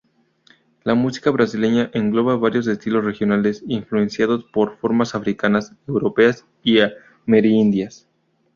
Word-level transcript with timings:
La 0.83 0.95
música 0.95 1.29
brasileña 1.29 1.91
engloba 1.93 2.35
varios 2.35 2.65
estilos 2.65 3.05
regionales 3.05 3.63
influenciados 3.67 4.43
por 4.45 4.77
formas 4.79 5.13
africanas, 5.13 5.75
europeas 5.87 6.43
y 6.63 6.79
amerindias. 7.27 8.09